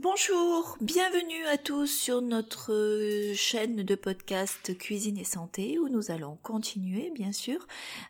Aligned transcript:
Bonjour, 0.00 0.76
bienvenue 0.80 1.46
à 1.46 1.56
tous 1.56 1.86
sur 1.86 2.20
notre 2.20 2.72
euh, 2.72 3.32
chaîne 3.34 3.76
de 3.76 3.94
podcast 3.94 4.76
Cuisine 4.76 5.18
et 5.18 5.24
Santé 5.24 5.78
où 5.78 5.88
nous 5.88 6.10
allons 6.10 6.36
continuer 6.42 7.12
bien 7.14 7.30
sûr 7.30 7.64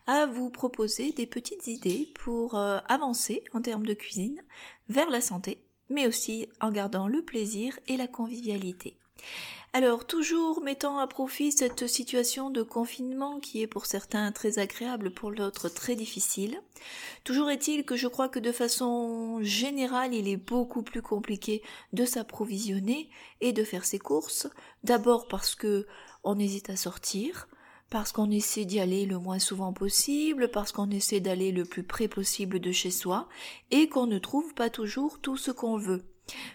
à 0.06 0.24
vous 0.24 0.48
proposer 0.48 1.12
des 1.12 1.26
petites 1.26 1.66
idées 1.66 2.08
pour 2.14 2.54
euh, 2.54 2.78
avancer 2.88 3.44
en 3.52 3.60
termes 3.60 3.84
de 3.84 3.92
cuisine 3.92 4.40
vers 4.88 5.10
la 5.10 5.20
santé 5.20 5.58
mais 5.90 6.06
aussi 6.06 6.48
en 6.62 6.70
gardant 6.70 7.06
le 7.06 7.20
plaisir 7.22 7.79
et 7.87 7.98
la 7.98 8.09
convivialité. 8.09 8.96
Alors, 9.77 10.06
toujours 10.06 10.62
mettant 10.62 10.98
à 10.98 11.09
profit 11.09 11.50
cette 11.50 11.88
situation 11.88 12.48
de 12.48 12.62
confinement 12.62 13.41
qui 13.41 13.61
est 13.61 13.66
pour 13.66 13.86
certains 13.86 14.30
très 14.30 14.61
agréable, 14.61 15.11
pour 15.11 15.32
d'autres 15.32 15.68
très 15.68 15.96
difficile. 15.96 16.62
Toujours 17.24 17.50
est-il 17.50 17.84
que 17.84 17.96
je 17.96 18.06
crois 18.06 18.29
que 18.29 18.38
de 18.38 18.52
façon 18.52 19.41
générale, 19.42 20.14
il 20.14 20.29
est 20.29 20.37
beaucoup 20.37 20.84
plus 20.84 21.02
compliqué 21.02 21.60
de 21.92 22.05
s'approvisionner 22.05 23.10
et 23.41 23.52
de 23.52 23.64
faire 23.64 23.84
ses 23.84 23.98
courses. 23.98 24.47
D'abord 24.84 25.27
parce 25.27 25.56
que 25.56 25.88
on 26.22 26.38
hésite 26.38 26.70
à 26.70 26.77
sortir, 26.77 27.48
parce 27.91 28.12
qu'on 28.12 28.30
essaie 28.30 28.66
d'y 28.66 28.78
aller 28.78 29.06
le 29.06 29.19
moins 29.19 29.41
souvent 29.41 29.72
possible, 29.72 30.52
parce 30.52 30.70
qu'on 30.70 30.92
essaie 30.92 31.19
d'aller 31.19 31.50
le 31.50 31.64
plus 31.64 31.83
près 31.83 32.06
possible 32.06 32.61
de 32.61 32.70
chez 32.70 32.92
soi, 32.92 33.28
et 33.72 33.88
qu'on 33.88 34.06
ne 34.06 34.20
trouve 34.20 34.55
pas 34.55 34.70
toujours 34.70 35.19
tout 35.19 35.36
ce 35.36 35.50
qu'on 35.50 35.78
veut. 35.78 36.05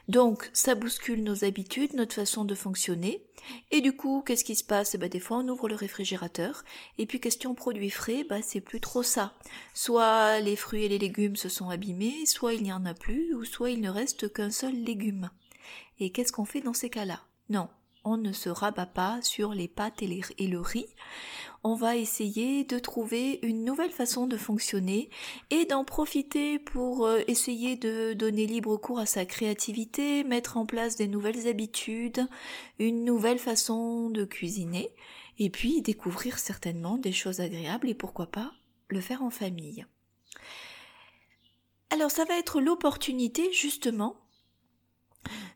Donc, 0.08 0.50
ça 0.54 0.76
bouscule 0.76 1.23
nos 1.23 1.44
habitudes, 1.46 1.94
notre 1.94 2.16
façon 2.16 2.46
de 2.46 2.55
fonctionner. 2.55 3.23
Et 3.72 3.82
du 3.82 3.95
coup, 3.95 4.23
qu'est-ce 4.26 4.44
qui 4.44 4.55
se 4.55 4.64
passe? 4.64 4.95
Bah, 4.95 5.09
Des 5.09 5.20
fois, 5.20 5.38
on 5.38 5.48
ouvre 5.48 5.70
le 5.70 5.76
réfrigérateur, 5.76 6.64
et 6.98 7.05
puis 7.05 7.20
question 7.20 7.55
produits 7.55 7.90
frais, 7.90 8.23
bah, 8.23 8.42
c'est 8.42 8.62
plus 8.62 8.82
trop 8.82 9.04
ça. 9.04 9.34
Soit 9.73 10.40
les 10.40 10.55
fruits 10.55 10.86
et 10.86 10.90
les 10.90 11.00
légumes 11.00 11.36
se 11.36 11.50
sont 11.50 11.70
abîmés, 11.70 12.26
soit 12.26 12.54
il 12.54 12.64
n'y 12.64 12.73
en 12.73 12.86
a 12.86 12.94
plus, 12.94 13.34
ou 13.36 13.45
soit 13.45 13.72
il 13.72 13.82
ne 13.82 13.90
reste 13.90 14.32
qu'un 14.34 14.52
seul 14.52 14.76
légume. 14.76 15.30
Et 16.00 16.12
qu'est-ce 16.12 16.31
qu'on 16.31 16.45
fait 16.45 16.62
dans 16.62 16.73
ces 16.73 16.90
cas-là? 16.90 17.22
Non, 17.50 17.70
on 18.03 18.17
ne 18.17 18.31
se 18.31 18.49
rabat 18.49 18.86
pas 18.86 19.22
sur 19.22 19.53
les 19.53 19.67
pâtes 19.67 20.02
et, 20.02 20.22
et, 20.38 20.47
le 20.47 20.59
riz. 20.59 20.88
On 21.64 21.75
va 21.75 21.97
essayer 21.97 22.64
de 22.64 22.80
trouver 22.80 23.39
une 23.44 23.66
nouvelle 23.66 23.91
façon 23.91 24.28
de 24.28 24.38
fonctionner 24.38 25.09
et 25.50 25.66
d'en 25.66 25.83
profiter 25.83 26.58
pour 26.58 27.06
euh, 27.06 27.22
essayer 27.28 27.75
de 27.75 28.14
donner 28.14 28.45
libre 28.45 28.78
cours 28.78 29.00
à 29.00 29.06
sa 29.06 29.25
créativité, 29.25 30.23
mettre 30.23 30.58
en 30.58 30.66
place 30.66 30.95
des 30.95 31.08
nouvelles 31.08 31.47
habitudes, 31.47 32.28
une 32.80 33.03
nouvelle 33.03 33.39
façon 33.39 34.09
de 34.09 34.23
cuisiner 34.23 34.94
et 35.38 35.50
puis 35.50 35.81
découvrir 35.81 36.39
certainement 36.39 36.97
des 36.97 37.11
choses 37.11 37.41
agréables 37.41 37.89
et 37.89 37.95
pourquoi 37.95 38.28
pas 38.28 38.52
le 38.88 39.02
faire 39.02 39.22
en 39.22 39.30
famille. 39.30 39.86
Alors 41.89 42.11
ça 42.11 42.25
va 42.25 42.38
être 42.38 42.61
l'opportunité 42.61 43.52
justement 43.52 44.16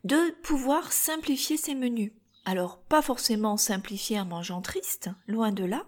de 0.04 0.32
pouvoir 0.42 0.92
simplifier 0.92 1.58
ses 1.58 1.76
menus. 1.76 2.12
Alors 2.46 2.78
pas 2.78 3.02
forcément 3.02 3.58
simplifier 3.58 4.20
en 4.20 4.26
mangeant 4.26 4.62
triste, 4.62 5.10
loin 5.28 5.52
de 5.52 5.64
là, 5.64 5.86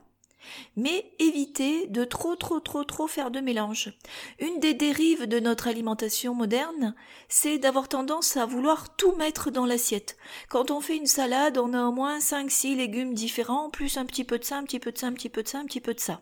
mais 0.78 1.12
éviter 1.20 1.88
de 1.88 2.06
trop 2.06 2.36
trop 2.36 2.60
trop 2.60 2.84
trop 2.84 3.08
faire 3.08 3.30
de 3.30 3.42
mélange. 3.42 3.94
Une 4.40 4.60
des 4.60 4.74
dérives 4.74 5.28
de 5.28 5.40
notre 5.40 5.68
alimentation 5.68 6.34
moderne, 6.34 6.96
c'est 7.28 7.58
d'avoir 7.58 7.90
tendance 7.90 8.38
à 8.38 8.46
vouloir 8.46 8.96
tout 8.96 9.16
mettre 9.16 9.52
dans 9.52 9.66
l'assiette. 9.66 10.18
Quand 10.50 10.72
on 10.72 10.80
fait 10.80 10.96
une 10.96 11.08
salade, 11.08 11.58
on 11.58 11.74
a 11.74 11.84
au 11.84 11.92
moins 11.92 12.20
5-6 12.20 12.78
légumes 12.78 13.14
différents, 13.14 13.70
plus 13.70 13.98
un 13.98 14.06
petit 14.06 14.24
peu 14.24 14.40
de 14.40 14.46
ça, 14.46 14.58
un 14.58 14.64
petit 14.64 14.80
peu 14.80 14.92
de 14.94 14.98
ça, 14.98 15.08
un 15.08 15.14
petit 15.14 15.30
peu 15.30 15.44
de 15.44 15.48
ça, 15.50 15.60
un 15.60 15.66
petit 15.66 15.82
peu 15.82 15.94
de 15.94 16.00
ça. 16.00 16.22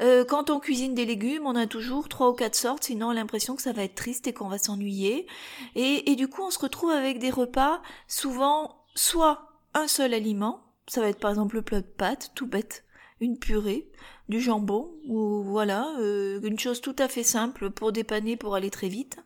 Euh, 0.00 0.24
quand 0.24 0.50
on 0.50 0.60
cuisine 0.60 0.94
des 0.94 1.06
légumes, 1.06 1.46
on 1.46 1.56
a 1.56 1.66
toujours 1.66 2.08
trois 2.08 2.28
ou 2.28 2.34
quatre 2.34 2.54
sortes, 2.54 2.84
sinon 2.84 3.10
l'impression 3.10 3.56
que 3.56 3.62
ça 3.62 3.72
va 3.72 3.82
être 3.82 3.94
triste 3.94 4.26
et 4.26 4.32
qu'on 4.32 4.48
va 4.48 4.58
s'ennuyer. 4.58 5.26
Et 5.74 6.14
du 6.16 6.28
coup, 6.28 6.42
on 6.42 6.50
se 6.50 6.58
retrouve 6.58 6.90
avec 6.90 7.18
des 7.18 7.30
repas 7.30 7.80
souvent 8.06 8.77
soit 8.98 9.52
un 9.74 9.86
seul 9.86 10.12
aliment, 10.12 10.60
ça 10.88 11.00
va 11.00 11.08
être 11.08 11.20
par 11.20 11.30
exemple 11.30 11.54
le 11.54 11.62
plat 11.62 11.80
de 11.80 11.86
pâtes, 11.86 12.32
tout 12.34 12.46
bête, 12.46 12.84
une 13.20 13.38
purée, 13.38 13.88
du 14.28 14.40
jambon, 14.40 14.90
ou 15.06 15.42
voilà, 15.44 15.88
euh, 16.00 16.40
une 16.42 16.58
chose 16.58 16.80
tout 16.80 16.96
à 16.98 17.08
fait 17.08 17.22
simple 17.22 17.70
pour 17.70 17.92
dépanner, 17.92 18.36
pour 18.36 18.56
aller 18.56 18.70
très 18.70 18.88
vite. 18.88 19.18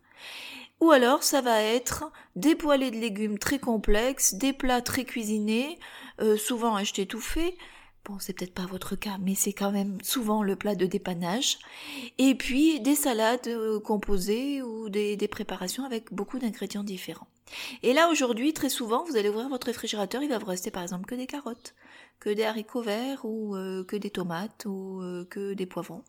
Ou 0.80 0.90
alors 0.90 1.22
ça 1.22 1.40
va 1.40 1.62
être 1.62 2.12
des 2.36 2.54
poêlées 2.54 2.90
de 2.90 2.98
légumes 2.98 3.38
très 3.38 3.58
complexes, 3.58 4.34
des 4.34 4.52
plats 4.52 4.82
très 4.82 5.04
cuisinés, 5.04 5.78
euh, 6.20 6.36
souvent 6.36 6.76
achetés 6.76 7.06
tout 7.06 7.20
fait, 7.20 7.56
Bon, 8.04 8.18
c'est 8.18 8.32
peut-être 8.32 8.52
pas 8.52 8.66
votre 8.66 8.96
cas, 8.96 9.16
mais 9.20 9.36
c'est 9.36 9.52
quand 9.52 9.70
même 9.70 9.98
souvent 10.02 10.42
le 10.42 10.56
plat 10.56 10.74
de 10.74 10.86
dépannage. 10.86 11.60
Et 12.18 12.34
puis 12.34 12.80
des 12.80 12.96
salades 12.96 13.46
euh, 13.46 13.78
composées 13.78 14.60
ou 14.60 14.88
des 14.88 15.28
préparations 15.30 15.84
avec 15.84 16.12
beaucoup 16.12 16.40
d'ingrédients 16.40 16.82
différents. 16.82 17.28
Et 17.82 17.92
là 17.92 18.08
aujourd'hui, 18.08 18.52
très 18.52 18.68
souvent, 18.68 19.04
vous 19.04 19.16
allez 19.16 19.28
ouvrir 19.28 19.48
votre 19.48 19.66
réfrigérateur, 19.66 20.22
il 20.22 20.28
va 20.28 20.38
vous 20.38 20.46
rester 20.46 20.70
par 20.70 20.82
exemple 20.82 21.06
que 21.06 21.14
des 21.14 21.26
carottes, 21.26 21.74
que 22.20 22.30
des 22.30 22.44
haricots 22.44 22.82
verts 22.82 23.24
ou 23.24 23.56
euh, 23.56 23.84
que 23.84 23.96
des 23.96 24.10
tomates 24.10 24.64
ou 24.66 25.00
euh, 25.02 25.24
que 25.24 25.54
des 25.54 25.66
poivrons. 25.66 26.04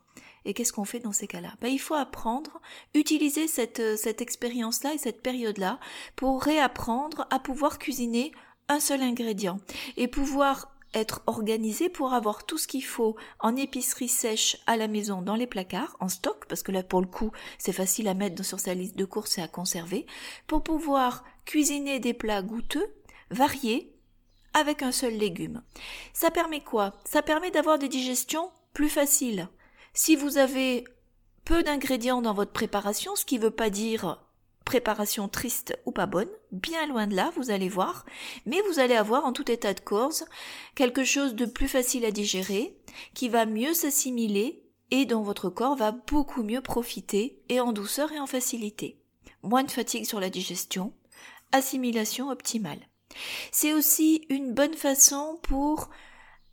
Et 0.45 0.53
qu'est-ce 0.53 0.73
qu'on 0.73 0.85
fait 0.85 0.99
dans 0.99 1.13
ces 1.13 1.27
cas-là? 1.27 1.53
Ben, 1.61 1.69
Il 1.69 1.79
faut 1.79 1.95
apprendre, 1.95 2.61
utiliser 2.93 3.47
cette, 3.47 3.97
cette 3.97 4.21
expérience-là 4.21 4.93
et 4.93 4.97
cette 4.97 5.21
période-là 5.21 5.79
pour 6.15 6.41
réapprendre 6.43 7.27
à 7.29 7.39
pouvoir 7.39 7.79
cuisiner 7.79 8.31
un 8.69 8.79
seul 8.79 9.01
ingrédient 9.01 9.59
et 9.97 10.07
pouvoir 10.07 10.73
être 10.93 11.21
organisé 11.25 11.89
pour 11.89 12.13
avoir 12.13 12.45
tout 12.45 12.57
ce 12.57 12.67
qu'il 12.67 12.83
faut 12.83 13.15
en 13.39 13.55
épicerie 13.55 14.07
sèche 14.07 14.57
à 14.67 14.77
la 14.77 14.87
maison 14.87 15.21
dans 15.21 15.35
les 15.35 15.47
placards, 15.47 15.97
en 15.99 16.09
stock, 16.09 16.45
parce 16.47 16.63
que 16.63 16.71
là 16.71 16.83
pour 16.83 17.01
le 17.01 17.07
coup 17.07 17.31
c'est 17.57 17.73
facile 17.73 18.07
à 18.07 18.13
mettre 18.13 18.43
sur 18.43 18.59
sa 18.59 18.73
liste 18.73 18.95
de 18.95 19.05
courses 19.05 19.37
et 19.37 19.41
à 19.41 19.47
conserver, 19.47 20.05
pour 20.47 20.63
pouvoir 20.63 21.23
cuisiner 21.45 21.99
des 21.99 22.13
plats 22.13 22.41
goûteux, 22.41 22.87
variés, 23.29 23.93
avec 24.53 24.83
un 24.83 24.91
seul 24.91 25.13
légume. 25.13 25.63
Ça 26.13 26.31
permet 26.31 26.61
quoi? 26.61 26.93
Ça 27.05 27.21
permet 27.21 27.51
d'avoir 27.51 27.79
des 27.79 27.89
digestions 27.89 28.51
plus 28.73 28.89
faciles. 28.89 29.49
Si 29.93 30.15
vous 30.15 30.37
avez 30.37 30.85
peu 31.45 31.63
d'ingrédients 31.63 32.21
dans 32.21 32.33
votre 32.33 32.51
préparation, 32.51 33.15
ce 33.15 33.25
qui 33.25 33.37
ne 33.37 33.43
veut 33.43 33.51
pas 33.51 33.69
dire 33.69 34.19
préparation 34.63 35.27
triste 35.27 35.77
ou 35.85 35.91
pas 35.91 36.05
bonne, 36.05 36.29
bien 36.51 36.87
loin 36.87 37.05
de 37.07 37.15
là, 37.15 37.31
vous 37.35 37.51
allez 37.51 37.69
voir, 37.69 38.05
mais 38.45 38.61
vous 38.69 38.79
allez 38.79 38.95
avoir 38.95 39.25
en 39.25 39.33
tout 39.33 39.51
état 39.51 39.73
de 39.73 39.79
cause 39.81 40.25
quelque 40.75 41.03
chose 41.03 41.35
de 41.35 41.45
plus 41.45 41.67
facile 41.67 42.05
à 42.05 42.11
digérer, 42.11 42.77
qui 43.13 43.27
va 43.27 43.45
mieux 43.45 43.73
s'assimiler 43.73 44.63
et 44.91 45.05
dont 45.05 45.21
votre 45.21 45.49
corps 45.49 45.75
va 45.75 45.91
beaucoup 45.91 46.43
mieux 46.43 46.61
profiter 46.61 47.41
et 47.49 47.59
en 47.59 47.73
douceur 47.73 48.11
et 48.13 48.19
en 48.19 48.27
facilité. 48.27 48.97
Moins 49.41 49.63
de 49.63 49.71
fatigue 49.71 50.05
sur 50.05 50.19
la 50.19 50.29
digestion, 50.29 50.93
assimilation 51.53 52.29
optimale. 52.29 52.79
C'est 53.51 53.73
aussi 53.73 54.25
une 54.29 54.53
bonne 54.53 54.73
façon 54.73 55.39
pour 55.43 55.89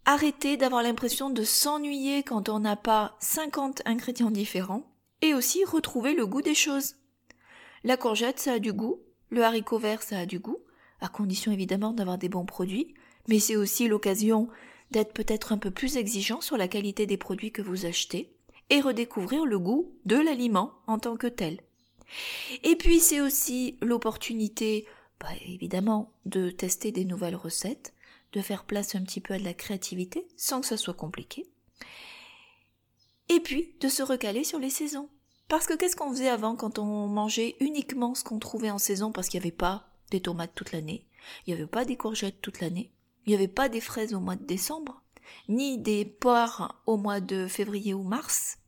arrêter 0.04 0.56
d'avoir 0.56 0.82
l'impression 0.82 1.30
de 1.30 1.42
s'ennuyer 1.42 2.22
quand 2.22 2.48
on 2.48 2.60
n'a 2.60 2.76
pas 2.76 3.16
50 3.20 3.82
ingrédients 3.86 4.30
différents 4.30 4.84
et 5.22 5.34
aussi 5.34 5.64
retrouver 5.64 6.14
le 6.14 6.26
goût 6.26 6.42
des 6.42 6.54
choses. 6.54 6.96
La 7.84 7.96
courgette, 7.96 8.38
ça 8.38 8.52
a 8.52 8.58
du 8.58 8.72
goût. 8.72 9.00
Le 9.30 9.42
haricot 9.42 9.78
vert, 9.78 10.02
ça 10.02 10.18
a 10.18 10.26
du 10.26 10.38
goût. 10.38 10.58
À 11.00 11.08
condition 11.08 11.50
évidemment 11.52 11.92
d'avoir 11.92 12.18
des 12.18 12.28
bons 12.28 12.44
produits. 12.44 12.94
Mais 13.28 13.38
c'est 13.38 13.56
aussi 13.56 13.88
l'occasion 13.88 14.48
d'être 14.90 15.12
peut-être 15.12 15.52
un 15.52 15.58
peu 15.58 15.70
plus 15.70 15.96
exigeant 15.96 16.40
sur 16.40 16.56
la 16.56 16.68
qualité 16.68 17.06
des 17.06 17.16
produits 17.16 17.52
que 17.52 17.62
vous 17.62 17.86
achetez 17.86 18.34
et 18.70 18.80
redécouvrir 18.80 19.44
le 19.44 19.58
goût 19.58 19.94
de 20.04 20.16
l'aliment 20.16 20.72
en 20.86 20.98
tant 20.98 21.16
que 21.16 21.26
tel. 21.26 21.60
Et 22.62 22.76
puis 22.76 23.00
c'est 23.00 23.20
aussi 23.20 23.78
l'opportunité, 23.80 24.86
bah, 25.20 25.28
évidemment, 25.46 26.12
de 26.26 26.50
tester 26.50 26.92
des 26.92 27.04
nouvelles 27.04 27.36
recettes, 27.36 27.94
de 28.32 28.40
faire 28.40 28.64
place 28.64 28.94
un 28.94 29.02
petit 29.02 29.20
peu 29.20 29.34
à 29.34 29.38
de 29.38 29.44
la 29.44 29.54
créativité 29.54 30.26
sans 30.36 30.60
que 30.60 30.66
ça 30.66 30.76
soit 30.76 30.94
compliqué. 30.94 31.46
Et 33.28 33.40
puis 33.40 33.74
de 33.80 33.88
se 33.88 34.02
recaler 34.02 34.44
sur 34.44 34.58
les 34.58 34.70
saisons. 34.70 35.08
Parce 35.48 35.66
que 35.66 35.74
qu'est-ce 35.74 35.96
qu'on 35.96 36.10
faisait 36.10 36.28
avant 36.28 36.54
quand 36.54 36.78
on 36.78 37.08
mangeait 37.08 37.56
uniquement 37.58 38.14
ce 38.14 38.22
qu'on 38.22 38.38
trouvait 38.38 38.70
en 38.70 38.78
saison 38.78 39.10
parce 39.10 39.28
qu'il 39.28 39.40
n'y 39.40 39.46
avait 39.46 39.56
pas 39.56 39.88
des 40.10 40.20
tomates 40.20 40.54
toute 40.54 40.70
l'année, 40.70 41.06
il 41.46 41.54
n'y 41.54 41.60
avait 41.60 41.68
pas 41.68 41.84
des 41.84 41.96
courgettes 41.96 42.40
toute 42.40 42.60
l'année, 42.60 42.92
il 43.26 43.30
n'y 43.30 43.34
avait 43.34 43.48
pas 43.48 43.68
des 43.68 43.80
fraises 43.80 44.14
au 44.14 44.20
mois 44.20 44.36
de 44.36 44.44
décembre, 44.44 45.02
ni 45.48 45.78
des 45.78 46.04
poires 46.04 46.80
au 46.86 46.96
mois 46.96 47.20
de 47.20 47.48
février 47.48 47.94
ou 47.94 48.04
mars? 48.04 48.58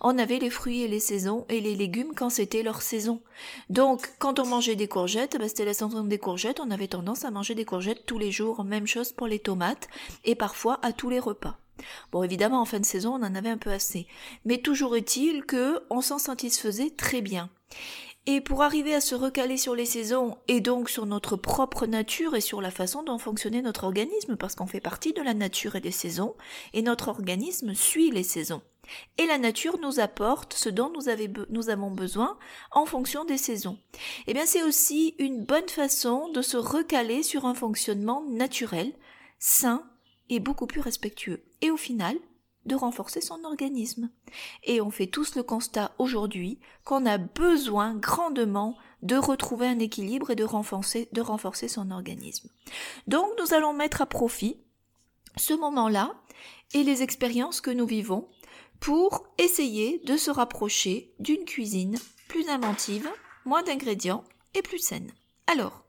On 0.00 0.18
avait 0.18 0.38
les 0.38 0.50
fruits 0.50 0.82
et 0.82 0.88
les 0.88 1.00
saisons 1.00 1.46
et 1.48 1.60
les 1.60 1.74
légumes 1.74 2.12
quand 2.14 2.30
c'était 2.30 2.62
leur 2.62 2.82
saison. 2.82 3.22
Donc, 3.68 4.12
quand 4.18 4.38
on 4.38 4.46
mangeait 4.46 4.76
des 4.76 4.88
courgettes, 4.88 5.36
bah, 5.38 5.48
c'était 5.48 5.64
la 5.64 5.74
saison 5.74 6.04
des 6.04 6.18
courgettes, 6.18 6.60
on 6.60 6.70
avait 6.70 6.88
tendance 6.88 7.24
à 7.24 7.30
manger 7.30 7.54
des 7.54 7.64
courgettes 7.64 8.06
tous 8.06 8.18
les 8.18 8.32
jours, 8.32 8.64
même 8.64 8.86
chose 8.86 9.12
pour 9.12 9.26
les 9.26 9.38
tomates, 9.38 9.88
et 10.24 10.34
parfois 10.34 10.78
à 10.82 10.92
tous 10.92 11.10
les 11.10 11.20
repas. 11.20 11.58
Bon, 12.10 12.22
évidemment, 12.22 12.60
en 12.60 12.64
fin 12.64 12.80
de 12.80 12.86
saison, 12.86 13.14
on 13.14 13.26
en 13.26 13.34
avait 13.34 13.48
un 13.48 13.58
peu 13.58 13.70
assez. 13.70 14.06
Mais 14.44 14.58
toujours 14.58 14.96
est-il 14.96 15.44
que 15.44 15.82
on 15.90 16.00
s'en 16.00 16.18
satisfaisait 16.18 16.90
très 16.90 17.20
bien. 17.20 17.50
Et 18.26 18.40
pour 18.40 18.62
arriver 18.62 18.94
à 18.94 19.00
se 19.00 19.16
recaler 19.16 19.56
sur 19.56 19.74
les 19.74 19.84
saisons 19.84 20.38
et 20.46 20.60
donc 20.60 20.88
sur 20.88 21.06
notre 21.06 21.36
propre 21.36 21.86
nature 21.86 22.36
et 22.36 22.40
sur 22.40 22.60
la 22.60 22.70
façon 22.70 23.02
dont 23.02 23.18
fonctionnait 23.18 23.62
notre 23.62 23.82
organisme, 23.82 24.36
parce 24.36 24.54
qu'on 24.54 24.68
fait 24.68 24.80
partie 24.80 25.12
de 25.12 25.22
la 25.22 25.34
nature 25.34 25.74
et 25.74 25.80
des 25.80 25.90
saisons, 25.90 26.36
et 26.72 26.82
notre 26.82 27.08
organisme 27.08 27.74
suit 27.74 28.12
les 28.12 28.22
saisons. 28.22 28.62
Et 29.18 29.26
la 29.26 29.38
nature 29.38 29.78
nous 29.80 30.00
apporte 30.00 30.54
ce 30.54 30.68
dont 30.68 30.90
nous, 30.90 31.68
avons 31.70 31.90
besoin 31.90 32.38
en 32.70 32.86
fonction 32.86 33.24
des 33.24 33.38
saisons. 33.38 33.78
Eh 34.26 34.34
bien, 34.34 34.46
c'est 34.46 34.62
aussi 34.62 35.14
une 35.18 35.44
bonne 35.44 35.68
façon 35.68 36.28
de 36.28 36.42
se 36.42 36.56
recaler 36.56 37.22
sur 37.22 37.44
un 37.46 37.54
fonctionnement 37.54 38.24
naturel, 38.28 38.92
sain 39.38 39.84
et 40.28 40.40
beaucoup 40.40 40.66
plus 40.66 40.80
respectueux. 40.80 41.44
Et 41.60 41.70
au 41.70 41.76
final, 41.76 42.16
de 42.66 42.74
renforcer 42.74 43.20
son 43.20 43.42
organisme. 43.44 44.10
Et 44.64 44.80
on 44.80 44.90
fait 44.90 45.06
tous 45.06 45.34
le 45.34 45.42
constat 45.42 45.92
aujourd'hui 45.98 46.60
qu'on 46.84 47.06
a 47.06 47.18
besoin 47.18 47.94
grandement 47.94 48.76
de 49.02 49.16
retrouver 49.16 49.66
un 49.66 49.80
équilibre 49.80 50.30
et 50.30 50.36
de 50.36 50.44
renforcer 50.44 51.68
son 51.68 51.90
organisme. 51.90 52.48
Donc 53.08 53.28
nous 53.40 53.52
allons 53.52 53.72
mettre 53.72 54.00
à 54.00 54.06
profit 54.06 54.60
ce 55.36 55.54
moment-là 55.54 56.14
et 56.74 56.82
les 56.82 57.02
expériences 57.02 57.60
que 57.60 57.70
nous 57.70 57.86
vivons 57.86 58.28
pour 58.80 59.26
essayer 59.38 60.00
de 60.00 60.16
se 60.16 60.30
rapprocher 60.30 61.12
d'une 61.18 61.44
cuisine 61.44 61.98
plus 62.28 62.48
inventive, 62.48 63.08
moins 63.44 63.62
d'ingrédients 63.62 64.24
et 64.54 64.62
plus 64.62 64.78
saine. 64.78 65.12
Alors, 65.46 65.84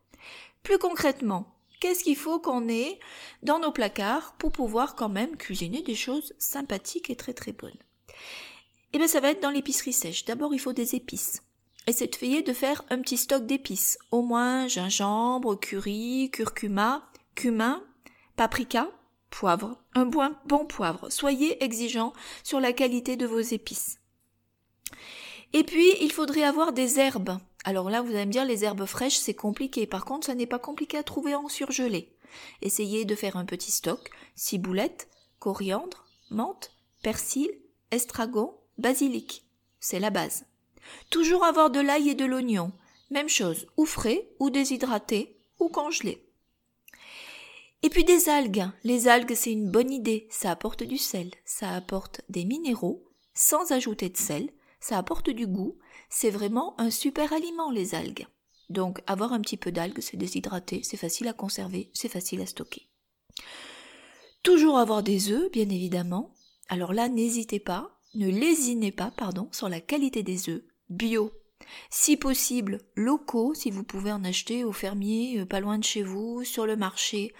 plus 0.61 0.77
concrètement, 0.77 1.55
qu'est-ce 1.79 2.03
qu'il 2.03 2.15
faut 2.15 2.39
qu'on 2.39 2.69
ait 2.69 2.99
dans 3.41 3.59
nos 3.59 3.71
placards 3.71 4.35
pour 4.37 4.51
pouvoir 4.51 4.95
quand 4.95 5.09
même 5.09 5.37
cuisiner 5.37 5.81
des 5.81 5.95
choses 5.95 6.33
sympathiques 6.37 7.09
et 7.09 7.15
très 7.15 7.33
très 7.33 7.51
bonnes? 7.51 7.71
Eh 8.93 8.99
bien 8.99 9.07
ça 9.07 9.19
va 9.19 9.31
être 9.31 9.41
dans 9.41 9.49
l'épicerie 9.49 9.93
sèche. 9.93 10.25
D'abord 10.25 10.53
il 10.53 10.59
faut 10.59 10.73
des 10.73 10.95
épices. 10.95 11.41
Essayez 11.87 12.43
de 12.43 12.53
faire 12.53 12.83
un 12.89 12.99
petit 12.99 13.17
stock 13.17 13.45
d'épices. 13.45 13.97
Au 14.11 14.21
moins 14.21 14.67
gingembre, 14.67 15.59
curry, 15.59 16.29
curcuma, 16.31 17.09
cumin, 17.35 17.83
paprika, 18.35 18.89
poivre. 19.33 19.77
Un 19.95 20.05
bon, 20.05 20.35
bon 20.45 20.65
poivre. 20.65 21.09
Soyez 21.09 21.63
exigeant 21.63 22.13
sur 22.43 22.59
la 22.59 22.71
qualité 22.71 23.17
de 23.17 23.25
vos 23.25 23.39
épices. 23.39 23.99
Et 25.53 25.63
puis, 25.63 25.91
il 26.01 26.11
faudrait 26.11 26.43
avoir 26.43 26.71
des 26.71 26.99
herbes. 26.99 27.37
Alors 27.63 27.89
là, 27.89 28.01
vous 28.01 28.13
allez 28.13 28.25
me 28.25 28.31
dire, 28.31 28.45
les 28.45 28.63
herbes 28.63 28.85
fraîches, 28.85 29.17
c'est 29.17 29.33
compliqué. 29.33 29.87
Par 29.87 30.05
contre, 30.05 30.27
ça 30.27 30.35
n'est 30.35 30.45
pas 30.45 30.59
compliqué 30.59 30.97
à 30.97 31.03
trouver 31.03 31.33
en 31.33 31.49
surgelé. 31.49 32.15
Essayez 32.61 33.05
de 33.05 33.15
faire 33.15 33.35
un 33.35 33.45
petit 33.45 33.71
stock, 33.71 34.09
ciboulette, 34.35 35.07
coriandre, 35.39 36.05
menthe, 36.29 36.71
persil, 37.01 37.49
estragon, 37.91 38.55
basilic. 38.77 39.45
C'est 39.79 39.99
la 39.99 40.09
base. 40.09 40.45
Toujours 41.09 41.43
avoir 41.43 41.69
de 41.71 41.79
l'ail 41.79 42.09
et 42.09 42.15
de 42.15 42.25
l'oignon. 42.25 42.71
Même 43.09 43.29
chose, 43.29 43.67
ou 43.77 43.85
frais, 43.85 44.29
ou 44.39 44.49
déshydraté, 44.49 45.39
ou 45.59 45.69
congelé. 45.69 46.27
Et 47.83 47.89
puis 47.89 48.05
des 48.05 48.29
algues. 48.29 48.65
Les 48.85 49.09
algues, 49.09 49.35
c'est 49.35 49.51
une 49.51 49.69
bonne 49.69 49.91
idée. 49.91 50.25
Ça 50.29 50.51
apporte 50.51 50.83
du 50.83 50.97
sel, 50.97 51.31
ça 51.43 51.71
apporte 51.75 52.21
des 52.29 52.45
minéraux, 52.45 53.03
sans 53.33 53.73
ajouter 53.73 54.09
de 54.09 54.15
sel, 54.15 54.49
ça 54.79 54.97
apporte 54.97 55.29
du 55.29 55.47
goût, 55.47 55.77
c'est 56.09 56.29
vraiment 56.29 56.79
un 56.79 56.89
super 56.89 57.33
aliment 57.33 57.71
les 57.71 57.93
algues. 57.93 58.27
Donc 58.69 59.01
avoir 59.05 59.33
un 59.33 59.41
petit 59.41 59.57
peu 59.57 59.71
d'algues, 59.71 59.99
c'est 59.99 60.15
déshydraté, 60.15 60.81
c'est 60.83 60.97
facile 60.97 61.27
à 61.27 61.33
conserver, 61.33 61.89
c'est 61.93 62.09
facile 62.09 62.41
à 62.41 62.45
stocker. 62.45 62.87
Toujours 64.43 64.77
avoir 64.77 65.03
des 65.03 65.31
œufs, 65.31 65.51
bien 65.51 65.69
évidemment. 65.69 66.33
Alors 66.69 66.93
là, 66.93 67.09
n'hésitez 67.09 67.59
pas, 67.59 67.99
ne 68.15 68.29
lésinez 68.29 68.91
pas, 68.91 69.11
pardon, 69.11 69.49
sur 69.51 69.67
la 69.67 69.81
qualité 69.81 70.23
des 70.23 70.49
œufs, 70.49 70.63
bio. 70.89 71.31
Si 71.89 72.15
possible, 72.15 72.79
locaux, 72.95 73.53
si 73.53 73.71
vous 73.71 73.83
pouvez 73.83 74.11
en 74.11 74.23
acheter 74.23 74.63
au 74.63 74.71
fermier, 74.71 75.39
euh, 75.39 75.45
pas 75.45 75.59
loin 75.59 75.77
de 75.77 75.83
chez 75.83 76.03
vous, 76.03 76.43
sur 76.43 76.65
le 76.65 76.75
marché, 76.75 77.33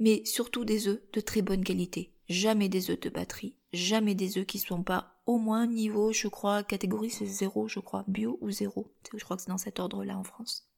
mais 0.00 0.24
surtout 0.24 0.64
des 0.64 0.88
œufs 0.88 1.00
de 1.12 1.20
très 1.20 1.42
bonne 1.42 1.62
qualité. 1.62 2.12
Jamais 2.28 2.68
des 2.68 2.90
œufs 2.90 3.00
de 3.00 3.10
batterie, 3.10 3.56
jamais 3.72 4.14
des 4.14 4.38
œufs 4.38 4.46
qui 4.46 4.58
sont 4.58 4.82
pas 4.82 5.20
au 5.26 5.38
moins 5.38 5.66
niveau, 5.66 6.12
je 6.12 6.28
crois, 6.28 6.64
catégorie 6.64 7.10
c'est 7.10 7.26
zéro, 7.26 7.68
je 7.68 7.78
crois, 7.78 8.04
bio 8.08 8.38
ou 8.40 8.50
zéro. 8.50 8.92
Je 9.14 9.22
crois 9.22 9.36
que 9.36 9.42
c'est 9.42 9.50
dans 9.50 9.58
cet 9.58 9.78
ordre-là 9.78 10.16
en 10.16 10.24
France. 10.24 10.68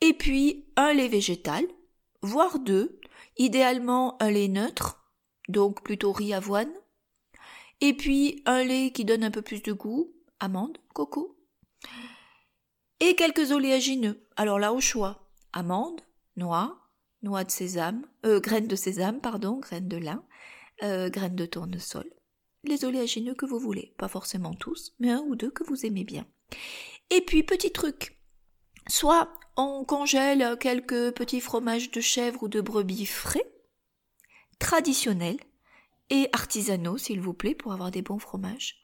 Et 0.00 0.12
puis 0.12 0.66
un 0.76 0.92
lait 0.92 1.08
végétal, 1.08 1.64
voire 2.22 2.58
deux, 2.58 3.00
idéalement 3.36 4.20
un 4.22 4.30
lait 4.30 4.48
neutre, 4.48 5.12
donc 5.48 5.82
plutôt 5.82 6.12
riz 6.12 6.34
avoine. 6.34 6.72
Et 7.80 7.94
puis 7.94 8.42
un 8.44 8.64
lait 8.64 8.90
qui 8.90 9.04
donne 9.04 9.24
un 9.24 9.30
peu 9.30 9.42
plus 9.42 9.62
de 9.62 9.72
goût, 9.72 10.12
amande, 10.40 10.78
coco. 10.92 11.36
Et 13.00 13.14
quelques 13.14 13.52
oléagineux. 13.52 14.26
Alors 14.36 14.58
là 14.58 14.72
au 14.72 14.80
choix, 14.80 15.30
amande, 15.52 16.00
noix, 16.36 16.87
noix 17.22 17.44
de 17.44 17.50
sésame, 17.50 18.06
euh, 18.24 18.40
graines 18.40 18.68
de 18.68 18.76
sésame, 18.76 19.20
pardon, 19.20 19.58
graines 19.58 19.88
de 19.88 19.96
lin, 19.96 20.24
euh, 20.82 21.10
graines 21.10 21.36
de 21.36 21.46
tournesol 21.46 22.08
les 22.64 22.84
oléagineux 22.84 23.34
que 23.34 23.46
vous 23.46 23.58
voulez, 23.58 23.94
pas 23.98 24.08
forcément 24.08 24.54
tous, 24.54 24.94
mais 24.98 25.10
un 25.10 25.20
ou 25.20 25.36
deux 25.36 25.50
que 25.50 25.64
vous 25.64 25.86
aimez 25.86 26.04
bien. 26.04 26.26
Et 27.10 27.20
puis 27.20 27.42
petit 27.42 27.72
truc, 27.72 28.18
soit 28.88 29.32
on 29.56 29.84
congèle 29.84 30.56
quelques 30.60 31.12
petits 31.12 31.40
fromages 31.40 31.90
de 31.90 32.00
chèvre 32.00 32.44
ou 32.44 32.48
de 32.48 32.60
brebis 32.60 33.06
frais, 33.06 33.50
traditionnels 34.58 35.38
et 36.10 36.28
artisanaux 36.32 36.98
s'il 36.98 37.20
vous 37.20 37.34
plaît 37.34 37.54
pour 37.54 37.72
avoir 37.72 37.90
des 37.90 38.02
bons 38.02 38.18
fromages. 38.18 38.82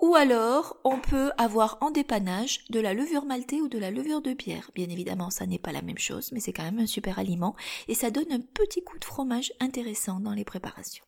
Ou 0.00 0.14
alors 0.14 0.78
on 0.84 0.98
peut 0.98 1.32
avoir 1.38 1.78
en 1.80 1.90
dépannage 1.90 2.64
de 2.70 2.80
la 2.80 2.94
levure 2.94 3.24
maltée 3.24 3.60
ou 3.60 3.68
de 3.68 3.78
la 3.78 3.90
levure 3.90 4.22
de 4.22 4.32
bière. 4.32 4.70
Bien 4.74 4.88
évidemment 4.88 5.30
ça 5.30 5.46
n'est 5.46 5.58
pas 5.58 5.72
la 5.72 5.82
même 5.82 5.98
chose 5.98 6.30
mais 6.32 6.40
c'est 6.40 6.52
quand 6.52 6.64
même 6.64 6.78
un 6.78 6.86
super 6.86 7.18
aliment 7.18 7.56
et 7.88 7.94
ça 7.94 8.10
donne 8.10 8.32
un 8.32 8.40
petit 8.40 8.84
coup 8.84 8.98
de 8.98 9.04
fromage 9.04 9.52
intéressant 9.60 10.20
dans 10.20 10.34
les 10.34 10.44
préparations. 10.44 11.04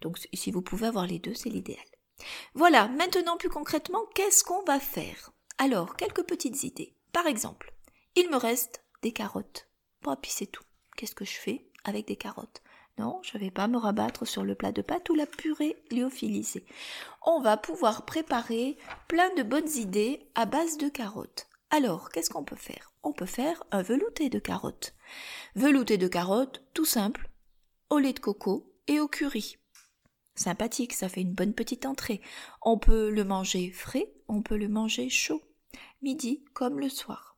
Donc 0.00 0.18
si 0.32 0.50
vous 0.50 0.62
pouvez 0.62 0.86
avoir 0.86 1.06
les 1.06 1.18
deux, 1.18 1.34
c'est 1.34 1.50
l'idéal. 1.50 1.84
Voilà, 2.54 2.88
maintenant 2.88 3.36
plus 3.36 3.48
concrètement, 3.48 4.04
qu'est-ce 4.14 4.44
qu'on 4.44 4.62
va 4.64 4.80
faire? 4.80 5.32
Alors, 5.58 5.96
quelques 5.96 6.24
petites 6.24 6.64
idées. 6.64 6.96
Par 7.12 7.26
exemple, 7.26 7.74
il 8.16 8.30
me 8.30 8.36
reste 8.36 8.84
des 9.02 9.12
carottes. 9.12 9.68
Bon, 10.02 10.16
puis 10.20 10.30
c'est 10.30 10.46
tout. 10.46 10.64
Qu'est-ce 10.96 11.14
que 11.14 11.24
je 11.24 11.38
fais 11.38 11.66
avec 11.84 12.06
des 12.06 12.16
carottes? 12.16 12.62
Non, 12.98 13.20
je 13.22 13.38
ne 13.38 13.42
vais 13.42 13.50
pas 13.50 13.68
me 13.68 13.78
rabattre 13.78 14.26
sur 14.26 14.44
le 14.44 14.54
plat 14.54 14.72
de 14.72 14.82
pâtes 14.82 15.08
ou 15.08 15.14
la 15.14 15.26
purée 15.26 15.82
lyophilisée. 15.90 16.66
On 17.24 17.40
va 17.40 17.56
pouvoir 17.56 18.04
préparer 18.04 18.76
plein 19.08 19.32
de 19.34 19.42
bonnes 19.42 19.70
idées 19.76 20.28
à 20.34 20.44
base 20.44 20.76
de 20.76 20.88
carottes. 20.88 21.48
Alors, 21.70 22.10
qu'est-ce 22.10 22.28
qu'on 22.28 22.44
peut 22.44 22.54
faire? 22.54 22.92
On 23.02 23.12
peut 23.12 23.26
faire 23.26 23.64
un 23.70 23.82
velouté 23.82 24.28
de 24.28 24.38
carottes. 24.38 24.94
Velouté 25.54 25.96
de 25.96 26.06
carottes, 26.06 26.62
tout 26.74 26.84
simple, 26.84 27.30
au 27.88 27.98
lait 27.98 28.12
de 28.12 28.20
coco 28.20 28.74
et 28.86 29.00
au 29.00 29.08
curry. 29.08 29.56
Sympathique, 30.34 30.92
ça 30.92 31.08
fait 31.08 31.22
une 31.22 31.34
bonne 31.34 31.54
petite 31.54 31.86
entrée. 31.86 32.20
On 32.60 32.78
peut 32.78 33.10
le 33.10 33.24
manger 33.24 33.70
frais, 33.70 34.12
on 34.28 34.42
peut 34.42 34.56
le 34.56 34.68
manger 34.68 35.08
chaud, 35.08 35.42
midi 36.02 36.44
comme 36.52 36.78
le 36.78 36.88
soir. 36.90 37.31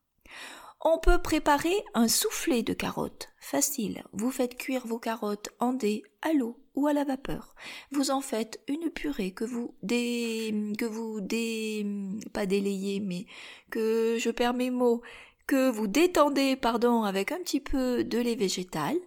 On 0.87 0.99
peut 0.99 1.17
préparer 1.17 1.75
un 1.95 2.09
soufflé 2.09 2.63
de 2.63 2.75
carottes. 2.75 3.31
Facile. 3.39 4.05
Vous 4.13 4.31
faites 4.31 4.59
cuire 4.59 4.87
vos 4.87 4.99
carottes 4.99 5.49
en 5.59 5.73
dés 5.73 6.03
à 6.21 6.35
l'eau 6.35 6.61
ou 6.75 6.87
à 6.87 6.93
la 6.93 7.05
vapeur. 7.05 7.55
Vous 7.91 8.11
en 8.11 8.21
faites 8.21 8.63
une 8.69 8.91
purée 8.91 9.33
que 9.33 9.47
vous 9.47 9.75
dé, 9.83 10.73
que 10.79 10.85
vous 10.85 11.23
dé, 11.23 11.87
pas 12.35 12.45
délayez, 12.45 13.01
mais 13.01 13.25
que 13.71 14.19
je 14.21 14.29
perds 14.29 14.53
mes 14.53 14.71
mots, 14.71 15.01
que 15.47 15.71
vous 15.71 15.87
détendez, 15.87 16.55
pardon, 16.55 17.05
avec 17.05 17.33
un 17.33 17.39
petit 17.39 17.61
peu 17.61 18.05
de 18.05 18.19
lait 18.19 18.35
végétal. 18.35 18.99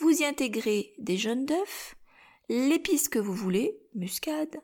Vous 0.00 0.10
y 0.10 0.26
intégrez 0.26 0.92
des 0.98 1.16
jaunes 1.16 1.46
d'œufs, 1.46 1.96
l'épice 2.50 3.08
que 3.08 3.18
vous 3.18 3.34
voulez, 3.34 3.80
muscade, 3.94 4.60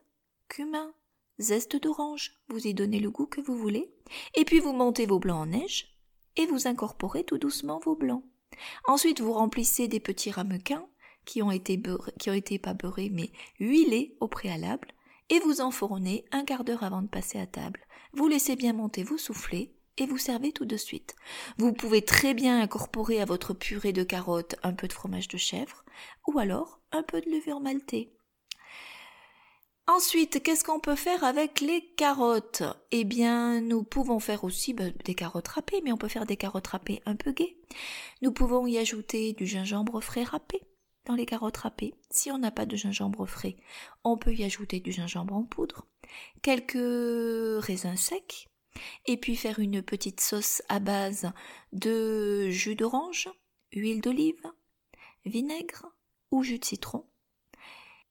cumin, 0.47 0.93
zeste 1.39 1.77
d'orange, 1.77 2.39
vous 2.47 2.67
y 2.67 2.75
donnez 2.75 2.99
le 2.99 3.09
goût 3.09 3.25
que 3.25 3.41
vous 3.41 3.57
voulez, 3.57 3.91
et 4.35 4.45
puis 4.45 4.59
vous 4.59 4.73
montez 4.73 5.07
vos 5.07 5.17
blancs 5.17 5.41
en 5.41 5.45
neige, 5.47 5.98
et 6.37 6.45
vous 6.45 6.67
incorporez 6.67 7.23
tout 7.23 7.37
doucement 7.37 7.79
vos 7.79 7.95
blancs. 7.95 8.23
Ensuite, 8.87 9.21
vous 9.21 9.33
remplissez 9.33 9.87
des 9.87 9.99
petits 9.99 10.31
ramequins 10.31 10.85
qui 11.25 11.41
ont 11.41 11.51
été 11.51 11.81
qui 12.19 12.29
ont 12.29 12.33
été 12.33 12.57
pas 12.57 12.73
beurrés 12.73 13.09
mais 13.11 13.31
huilés 13.59 14.15
au 14.19 14.27
préalable, 14.27 14.87
et 15.29 15.39
vous 15.39 15.61
enfournez 15.61 16.25
un 16.31 16.43
quart 16.43 16.63
d'heure 16.63 16.83
avant 16.83 17.01
de 17.01 17.07
passer 17.07 17.39
à 17.39 17.45
table. 17.45 17.85
Vous 18.13 18.27
laissez 18.27 18.55
bien 18.55 18.73
monter 18.73 19.03
vos 19.03 19.17
soufflets, 19.17 19.73
et 19.99 20.05
vous 20.05 20.17
servez 20.17 20.51
tout 20.51 20.65
de 20.65 20.77
suite. 20.77 21.15
Vous 21.57 21.73
pouvez 21.73 22.01
très 22.01 22.33
bien 22.33 22.61
incorporer 22.61 23.21
à 23.21 23.25
votre 23.25 23.53
purée 23.53 23.93
de 23.93 24.03
carottes 24.03 24.55
un 24.63 24.73
peu 24.73 24.87
de 24.87 24.93
fromage 24.93 25.27
de 25.27 25.37
chèvre 25.37 25.83
ou 26.27 26.39
alors 26.39 26.79
un 26.91 27.03
peu 27.03 27.21
de 27.21 27.29
levure 27.29 27.59
maltée. 27.59 28.11
Ensuite, 29.89 30.43
qu'est-ce 30.43 30.63
qu'on 30.63 30.79
peut 30.79 30.95
faire 30.95 31.23
avec 31.23 31.61
les 31.61 31.81
carottes? 31.97 32.61
Eh 32.91 33.05
bien, 33.05 33.59
nous 33.59 33.81
pouvons 33.81 34.19
faire 34.19 34.43
aussi 34.43 34.71
bah, 34.71 34.91
des 35.03 35.15
carottes 35.15 35.47
râpées, 35.47 35.81
mais 35.83 35.91
on 35.91 35.97
peut 35.97 36.07
faire 36.07 36.27
des 36.27 36.37
carottes 36.37 36.67
râpées 36.67 37.01
un 37.07 37.15
peu 37.15 37.31
gaies. 37.31 37.57
Nous 38.21 38.31
pouvons 38.31 38.67
y 38.67 38.77
ajouter 38.77 39.33
du 39.33 39.47
gingembre 39.47 39.99
frais 39.99 40.25
râpé 40.25 40.61
dans 41.05 41.15
les 41.15 41.25
carottes 41.25 41.57
râpées. 41.57 41.95
Si 42.11 42.31
on 42.31 42.37
n'a 42.37 42.51
pas 42.51 42.67
de 42.67 42.75
gingembre 42.75 43.25
frais, 43.25 43.57
on 44.03 44.15
peut 44.15 44.31
y 44.31 44.43
ajouter 44.43 44.79
du 44.79 44.91
gingembre 44.91 45.33
en 45.33 45.43
poudre, 45.43 45.87
quelques 46.43 47.63
raisins 47.65 47.97
secs, 47.97 48.47
et 49.07 49.17
puis 49.17 49.35
faire 49.35 49.57
une 49.57 49.81
petite 49.81 50.21
sauce 50.21 50.61
à 50.69 50.77
base 50.77 51.31
de 51.73 52.47
jus 52.51 52.75
d'orange, 52.75 53.27
huile 53.73 54.01
d'olive, 54.01 54.45
vinaigre 55.25 55.87
ou 56.29 56.43
jus 56.43 56.59
de 56.59 56.65
citron. 56.65 57.08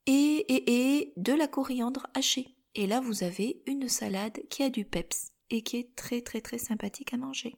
Et, 0.09 1.13
de 1.17 1.33
la 1.33 1.47
coriandre 1.47 2.07
hachée. 2.15 2.57
Et 2.75 2.87
là, 2.87 3.01
vous 3.01 3.25
avez 3.25 3.63
une 3.67 3.89
salade 3.89 4.41
qui 4.51 4.63
a 4.63 4.71
du 4.71 4.85
peps 4.85 5.33
et 5.51 5.63
qui 5.63 5.79
est 5.79 5.95
très 5.97 6.21
très 6.21 6.41
très 6.41 6.59
sympathique 6.59 7.15
à 7.15 7.17
manger. 7.17 7.57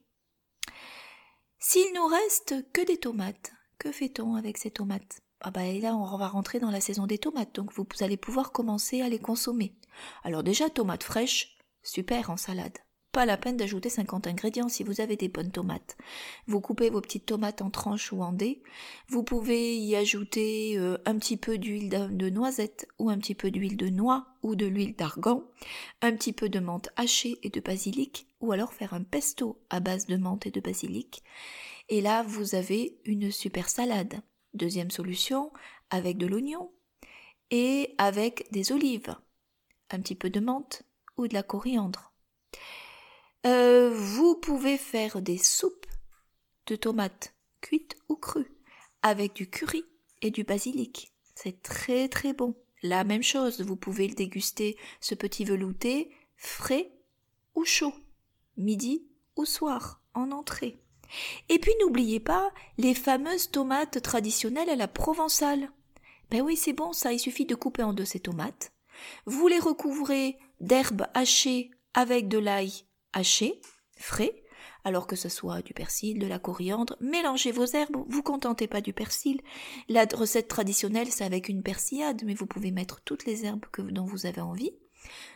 S'il 1.58 1.92
nous 1.94 2.06
reste 2.06 2.54
que 2.72 2.84
des 2.84 2.96
tomates, 2.96 3.52
que 3.78 3.92
fait-on 3.92 4.34
avec 4.34 4.58
ces 4.58 4.70
tomates? 4.70 5.20
Ah 5.40 5.50
bah 5.50 5.72
là, 5.72 5.94
on 5.96 6.16
va 6.16 6.28
rentrer 6.28 6.58
dans 6.58 6.70
la 6.70 6.80
saison 6.80 7.06
des 7.06 7.18
tomates, 7.18 7.54
donc 7.54 7.72
vous 7.72 7.86
allez 8.00 8.16
pouvoir 8.16 8.52
commencer 8.52 9.00
à 9.00 9.08
les 9.08 9.18
consommer. 9.18 9.74
Alors 10.22 10.42
déjà, 10.42 10.70
tomates 10.70 11.02
fraîches, 11.02 11.56
super 11.82 12.30
en 12.30 12.36
salade. 12.36 12.78
Pas 13.12 13.26
la 13.26 13.36
peine 13.36 13.56
d'ajouter 13.56 13.88
50 13.88 14.28
ingrédients 14.28 14.68
si 14.68 14.84
vous 14.84 15.00
avez 15.00 15.16
des 15.16 15.28
bonnes 15.28 15.50
tomates. 15.50 15.96
Vous 16.46 16.60
coupez 16.60 16.90
vos 16.90 17.00
petites 17.00 17.26
tomates 17.26 17.60
en 17.60 17.68
tranches 17.68 18.12
ou 18.12 18.22
en 18.22 18.32
dés. 18.32 18.62
Vous 19.08 19.24
pouvez 19.24 19.76
y 19.76 19.96
ajouter 19.96 20.78
euh, 20.78 20.96
un 21.06 21.18
petit 21.18 21.36
peu 21.36 21.58
d'huile 21.58 21.88
de 21.88 22.30
noisette 22.30 22.86
ou 23.00 23.10
un 23.10 23.18
petit 23.18 23.34
peu 23.34 23.50
d'huile 23.50 23.76
de 23.76 23.88
noix 23.88 24.26
ou 24.44 24.54
de 24.54 24.66
l'huile 24.66 24.94
d'argan, 24.94 25.42
un 26.02 26.12
petit 26.12 26.32
peu 26.32 26.48
de 26.48 26.60
menthe 26.60 26.90
hachée 26.94 27.38
et 27.42 27.50
de 27.50 27.58
basilic 27.58 28.28
ou 28.40 28.52
alors 28.52 28.72
faire 28.72 28.94
un 28.94 29.02
pesto 29.02 29.60
à 29.70 29.80
base 29.80 30.06
de 30.06 30.16
menthe 30.16 30.46
et 30.46 30.52
de 30.52 30.60
basilic. 30.60 31.24
Et 31.88 32.00
là, 32.00 32.22
vous 32.22 32.54
avez 32.54 32.96
une 33.04 33.32
super 33.32 33.68
salade. 33.68 34.20
Deuxième 34.54 34.92
solution, 34.92 35.52
avec 35.90 36.16
de 36.16 36.26
l'oignon 36.26 36.70
et 37.50 37.94
avec 37.98 38.50
des 38.52 38.70
olives, 38.70 39.16
un 39.90 39.98
petit 39.98 40.14
peu 40.14 40.30
de 40.30 40.38
menthe 40.38 40.84
ou 41.16 41.26
de 41.26 41.34
la 41.34 41.42
coriandre. 41.42 42.12
Pouvez 44.50 44.78
faire 44.78 45.22
des 45.22 45.38
soupes 45.38 45.86
de 46.66 46.74
tomates 46.74 47.36
cuites 47.60 47.96
ou 48.08 48.16
crues 48.16 48.50
avec 49.00 49.32
du 49.32 49.48
curry 49.48 49.84
et 50.22 50.32
du 50.32 50.42
basilic. 50.42 51.12
C'est 51.36 51.62
très 51.62 52.08
très 52.08 52.32
bon. 52.32 52.56
La 52.82 53.04
même 53.04 53.22
chose, 53.22 53.60
vous 53.60 53.76
pouvez 53.76 54.08
le 54.08 54.16
déguster, 54.16 54.76
ce 55.00 55.14
petit 55.14 55.44
velouté, 55.44 56.10
frais 56.36 56.90
ou 57.54 57.64
chaud, 57.64 57.94
midi 58.56 59.06
ou 59.36 59.44
soir, 59.44 60.02
en 60.14 60.32
entrée. 60.32 60.82
Et 61.48 61.60
puis 61.60 61.72
n'oubliez 61.80 62.18
pas 62.18 62.50
les 62.76 62.94
fameuses 62.94 63.52
tomates 63.52 64.02
traditionnelles 64.02 64.70
à 64.70 64.74
la 64.74 64.88
provençale. 64.88 65.70
Ben 66.28 66.40
oui, 66.40 66.56
c'est 66.56 66.72
bon, 66.72 66.92
ça, 66.92 67.12
il 67.12 67.20
suffit 67.20 67.46
de 67.46 67.54
couper 67.54 67.84
en 67.84 67.92
deux 67.92 68.04
ces 68.04 68.18
tomates. 68.18 68.72
Vous 69.26 69.46
les 69.46 69.60
recouvrez 69.60 70.40
d'herbes 70.58 71.06
hachées 71.14 71.70
avec 71.94 72.26
de 72.26 72.38
l'ail 72.38 72.82
haché, 73.12 73.60
frais, 74.00 74.42
alors 74.84 75.06
que 75.06 75.16
ce 75.16 75.28
soit 75.28 75.62
du 75.62 75.74
persil, 75.74 76.18
de 76.18 76.26
la 76.26 76.38
coriandre, 76.38 76.96
mélangez 77.00 77.52
vos 77.52 77.66
herbes, 77.66 78.04
vous 78.08 78.22
contentez 78.22 78.66
pas 78.66 78.80
du 78.80 78.92
persil. 78.92 79.40
La 79.88 80.06
recette 80.12 80.48
traditionnelle, 80.48 81.10
c'est 81.10 81.24
avec 81.24 81.48
une 81.48 81.62
persillade, 81.62 82.22
mais 82.24 82.34
vous 82.34 82.46
pouvez 82.46 82.70
mettre 82.70 83.00
toutes 83.02 83.26
les 83.26 83.44
herbes 83.44 83.66
que, 83.72 83.82
dont 83.82 84.04
vous 84.04 84.26
avez 84.26 84.40
envie, 84.40 84.72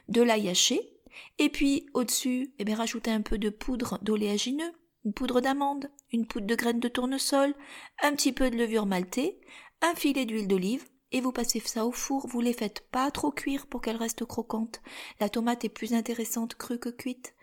de 0.09 0.23
l'ail 0.23 0.49
haché, 0.49 0.95
et 1.39 1.49
puis 1.49 1.87
au-dessus, 1.95 2.55
eh 2.59 2.65
bien, 2.65 2.77
rajoutez 2.77 3.11
un 3.11 3.23
peu 3.23 3.39
de 3.39 3.51
poudre 3.51 3.99
d'oléagineux, 4.03 4.73
une 5.05 5.13
poudre 5.13 5.41
d'amande, 5.41 5.91
une 6.13 6.27
poudre 6.27 6.47
de 6.47 6.55
graines 6.55 6.81
de 6.81 6.89
tournesol, 6.89 7.55
un 8.03 8.13
petit 8.13 8.33
peu 8.33 8.51
de 8.51 8.57
levure 8.57 8.87
maltée, 8.87 9.39
un 9.83 9.95
filet 9.95 10.25
d'huile 10.25 10.49
d'olive, 10.49 10.85
et 11.13 11.21
vous 11.21 11.33
passez 11.33 11.61
ça 11.61 11.87
au 11.87 11.93
four, 11.93 12.27
vous 12.27 12.41
les 12.41 12.53
faites 12.53 12.89
pas 12.91 13.11
trop 13.11 13.31
cuire 13.31 13.67
pour 13.67 13.81
qu'elles 13.81 13.97
restent 13.97 14.25
croquantes. 14.25 14.83
La 15.21 15.29
tomate 15.29 15.65
est 15.65 15.69
plus 15.69 15.95
intéressante 15.95 16.57
crue 16.57 16.81
que 16.81 16.89
cuite 16.89 17.35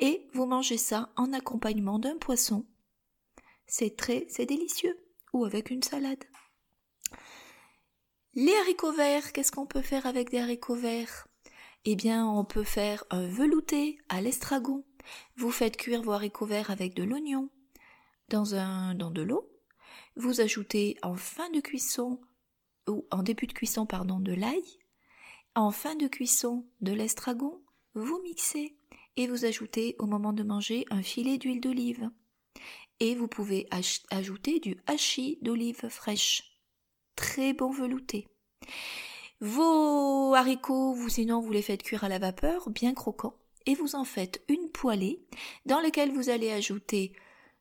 et 0.00 0.26
vous 0.32 0.46
mangez 0.46 0.78
ça 0.78 1.12
en 1.16 1.32
accompagnement 1.32 1.98
d'un 1.98 2.16
poisson. 2.16 2.66
C'est 3.66 3.96
très, 3.96 4.26
c'est 4.28 4.46
délicieux, 4.46 4.98
ou 5.32 5.44
avec 5.44 5.70
une 5.70 5.82
salade. 5.82 6.24
Les 8.34 8.54
haricots 8.56 8.92
verts, 8.92 9.32
qu'est-ce 9.32 9.52
qu'on 9.52 9.66
peut 9.66 9.82
faire 9.82 10.06
avec 10.06 10.30
des 10.30 10.38
haricots 10.38 10.74
verts? 10.74 11.28
Eh 11.84 11.96
bien, 11.96 12.26
on 12.26 12.44
peut 12.44 12.64
faire 12.64 13.04
un 13.10 13.26
velouté 13.26 13.98
à 14.08 14.20
l'estragon. 14.20 14.84
Vous 15.36 15.50
faites 15.50 15.76
cuire 15.76 16.02
vos 16.02 16.12
haricots 16.12 16.46
verts 16.46 16.70
avec 16.70 16.94
de 16.94 17.04
l'oignon 17.04 17.50
dans 18.28 18.54
un, 18.54 18.94
dans 18.94 19.10
de 19.10 19.22
l'eau. 19.22 19.50
Vous 20.16 20.40
ajoutez 20.40 20.96
en 21.02 21.14
fin 21.14 21.50
de 21.50 21.60
cuisson, 21.60 22.20
ou 22.88 23.06
en 23.10 23.22
début 23.22 23.46
de 23.46 23.52
cuisson, 23.52 23.86
pardon, 23.86 24.20
de 24.20 24.32
l'ail. 24.32 24.62
En 25.54 25.70
fin 25.70 25.96
de 25.96 26.06
cuisson, 26.06 26.66
de 26.80 26.92
l'estragon. 26.92 27.60
Vous 27.94 28.20
mixez 28.22 28.76
et 29.16 29.26
vous 29.26 29.44
ajoutez 29.44 29.96
au 29.98 30.06
moment 30.06 30.32
de 30.32 30.42
manger 30.42 30.84
un 30.90 31.02
filet 31.02 31.38
d'huile 31.38 31.60
d'olive. 31.60 32.10
Et 33.00 33.14
vous 33.14 33.28
pouvez 33.28 33.66
ajouter 34.10 34.60
du 34.60 34.76
hachis 34.86 35.38
d'olive 35.42 35.88
fraîche. 35.88 36.58
Très 37.16 37.52
bon 37.52 37.70
velouté. 37.70 38.28
Vos 39.40 40.34
haricots, 40.34 40.92
vous 40.92 41.08
sinon 41.08 41.40
vous 41.40 41.50
les 41.50 41.62
faites 41.62 41.82
cuire 41.82 42.04
à 42.04 42.08
la 42.08 42.18
vapeur, 42.18 42.68
bien 42.68 42.92
croquants, 42.92 43.38
et 43.64 43.74
vous 43.74 43.94
en 43.94 44.04
faites 44.04 44.44
une 44.48 44.70
poêlée 44.70 45.24
dans 45.64 45.80
laquelle 45.80 46.12
vous 46.12 46.28
allez 46.28 46.50
ajouter 46.50 47.12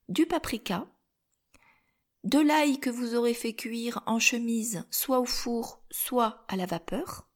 du 0.09 0.25
paprika, 0.25 0.87
de 2.25 2.39
l'ail 2.39 2.79
que 2.79 2.89
vous 2.89 3.15
aurez 3.15 3.33
fait 3.33 3.53
cuire 3.53 4.03
en 4.05 4.19
chemise, 4.19 4.85
soit 4.91 5.19
au 5.19 5.25
four, 5.25 5.81
soit 5.89 6.43
à 6.49 6.57
la 6.57 6.65
vapeur, 6.65 7.29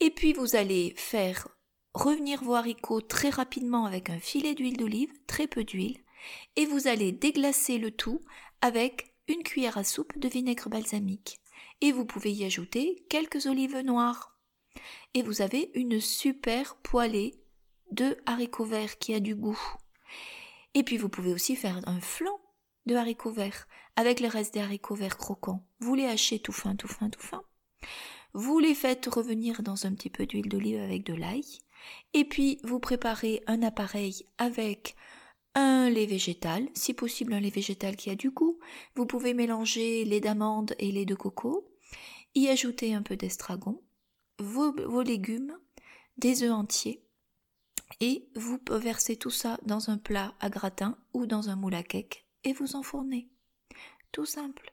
et 0.00 0.10
puis 0.10 0.32
vous 0.32 0.54
allez 0.54 0.92
faire 0.96 1.48
revenir 1.94 2.42
vos 2.42 2.54
haricots 2.54 3.00
très 3.00 3.30
rapidement 3.30 3.84
avec 3.86 4.10
un 4.10 4.18
filet 4.18 4.54
d'huile 4.54 4.76
d'olive, 4.76 5.12
très 5.26 5.46
peu 5.46 5.64
d'huile, 5.64 5.98
et 6.56 6.66
vous 6.66 6.88
allez 6.88 7.12
déglacer 7.12 7.78
le 7.78 7.90
tout 7.90 8.20
avec 8.60 9.14
une 9.28 9.42
cuillère 9.42 9.78
à 9.78 9.84
soupe 9.84 10.18
de 10.18 10.28
vinaigre 10.28 10.68
balsamique. 10.68 11.40
Et 11.80 11.92
vous 11.92 12.04
pouvez 12.04 12.32
y 12.32 12.44
ajouter 12.44 13.04
quelques 13.08 13.46
olives 13.46 13.78
noires. 13.78 14.38
Et 15.14 15.22
vous 15.22 15.42
avez 15.42 15.70
une 15.74 16.00
super 16.00 16.76
poêlée 16.76 17.34
de 17.90 18.16
haricots 18.24 18.64
verts 18.64 18.98
qui 18.98 19.14
a 19.14 19.20
du 19.20 19.34
goût. 19.34 19.60
Et 20.74 20.82
puis 20.82 20.96
vous 20.96 21.08
pouvez 21.08 21.32
aussi 21.32 21.56
faire 21.56 21.80
un 21.86 22.00
flan 22.00 22.40
de 22.86 22.94
haricots 22.94 23.32
verts 23.32 23.68
avec 23.96 24.20
le 24.20 24.28
reste 24.28 24.54
des 24.54 24.60
haricots 24.60 24.94
verts 24.94 25.18
croquants. 25.18 25.66
Vous 25.80 25.94
les 25.94 26.06
hachez 26.06 26.38
tout 26.38 26.52
fin, 26.52 26.74
tout 26.76 26.88
fin, 26.88 27.10
tout 27.10 27.20
fin. 27.20 27.42
Vous 28.32 28.58
les 28.58 28.74
faites 28.74 29.06
revenir 29.06 29.62
dans 29.62 29.84
un 29.86 29.92
petit 29.92 30.08
peu 30.08 30.24
d'huile 30.24 30.48
d'olive 30.48 30.80
avec 30.80 31.04
de 31.04 31.14
l'ail. 31.14 31.44
Et 32.14 32.24
puis, 32.24 32.58
vous 32.62 32.78
préparez 32.78 33.42
un 33.46 33.62
appareil 33.62 34.26
avec 34.38 34.96
un 35.54 35.90
lait 35.90 36.06
végétal, 36.06 36.68
si 36.74 36.94
possible 36.94 37.34
un 37.34 37.40
lait 37.40 37.50
végétal 37.50 37.96
qui 37.96 38.10
a 38.10 38.14
du 38.14 38.30
goût. 38.30 38.58
Vous 38.94 39.06
pouvez 39.06 39.34
mélanger 39.34 40.04
lait 40.04 40.20
d'amande 40.20 40.74
et 40.78 40.90
lait 40.92 41.04
de 41.04 41.14
coco, 41.14 41.68
y 42.34 42.48
ajouter 42.48 42.94
un 42.94 43.02
peu 43.02 43.16
d'estragon, 43.16 43.82
vos, 44.38 45.02
légumes, 45.02 45.56
des 46.16 46.42
œufs 46.42 46.52
entiers, 46.52 47.04
et 48.00 48.28
vous 48.34 48.58
versez 48.70 49.16
tout 49.16 49.30
ça 49.30 49.58
dans 49.64 49.90
un 49.90 49.98
plat 49.98 50.34
à 50.40 50.48
gratin 50.48 50.96
ou 51.12 51.26
dans 51.26 51.50
un 51.50 51.56
moule 51.56 51.74
à 51.74 51.82
cake 51.82 52.26
et 52.44 52.52
vous 52.52 52.76
enfournez. 52.76 53.28
Tout 54.10 54.26
simple. 54.26 54.72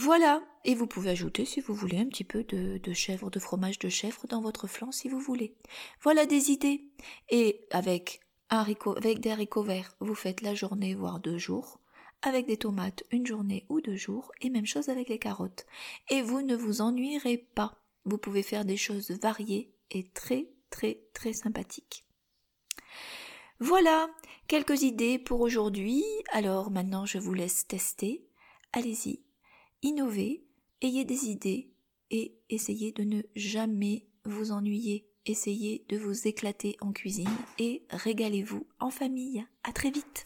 Voilà, 0.00 0.44
et 0.64 0.76
vous 0.76 0.86
pouvez 0.86 1.10
ajouter, 1.10 1.44
si 1.44 1.60
vous 1.60 1.74
voulez, 1.74 1.98
un 1.98 2.06
petit 2.06 2.22
peu 2.22 2.44
de, 2.44 2.78
de, 2.78 2.92
chèvre, 2.92 3.30
de 3.30 3.40
fromage 3.40 3.80
de 3.80 3.88
chèvre 3.88 4.28
dans 4.28 4.40
votre 4.40 4.68
flan, 4.68 4.92
si 4.92 5.08
vous 5.08 5.18
voulez. 5.18 5.56
Voilà 6.02 6.24
des 6.24 6.52
idées. 6.52 6.84
Et 7.30 7.66
avec, 7.72 8.20
avec 8.48 9.18
des 9.18 9.32
haricots 9.32 9.64
verts, 9.64 9.96
vous 9.98 10.14
faites 10.14 10.40
la 10.40 10.54
journée, 10.54 10.94
voire 10.94 11.18
deux 11.18 11.36
jours. 11.36 11.80
Avec 12.22 12.46
des 12.46 12.58
tomates, 12.58 13.02
une 13.10 13.26
journée 13.26 13.66
ou 13.68 13.80
deux 13.80 13.96
jours. 13.96 14.30
Et 14.40 14.50
même 14.50 14.66
chose 14.66 14.88
avec 14.88 15.08
les 15.08 15.18
carottes. 15.18 15.66
Et 16.10 16.22
vous 16.22 16.42
ne 16.42 16.54
vous 16.54 16.80
ennuierez 16.80 17.48
pas. 17.56 17.82
Vous 18.04 18.18
pouvez 18.18 18.44
faire 18.44 18.64
des 18.64 18.76
choses 18.76 19.10
variées 19.10 19.72
et 19.90 20.06
très, 20.10 20.46
très, 20.70 21.00
très 21.12 21.32
sympathiques. 21.32 22.04
Voilà, 23.58 24.06
quelques 24.46 24.82
idées 24.82 25.18
pour 25.18 25.40
aujourd'hui. 25.40 26.04
Alors 26.30 26.70
maintenant, 26.70 27.04
je 27.04 27.18
vous 27.18 27.34
laisse 27.34 27.66
tester. 27.66 28.24
Allez-y, 28.72 29.22
innovez, 29.82 30.44
ayez 30.82 31.04
des 31.04 31.26
idées 31.26 31.70
et 32.10 32.38
essayez 32.50 32.92
de 32.92 33.04
ne 33.04 33.22
jamais 33.36 34.06
vous 34.24 34.52
ennuyer. 34.52 35.06
Essayez 35.26 35.84
de 35.88 35.98
vous 35.98 36.26
éclater 36.26 36.76
en 36.80 36.92
cuisine 36.92 37.28
et 37.58 37.84
régalez-vous 37.90 38.66
en 38.80 38.90
famille. 38.90 39.44
À 39.62 39.72
très 39.72 39.90
vite! 39.90 40.24